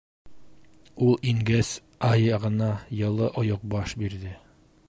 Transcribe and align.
Ул 1.07 1.19
ингәс, 1.33 1.69
аяғына 2.09 2.73
йылы 3.01 3.31
ойоҡбаш 3.43 3.99
бирҙе: 4.05 4.37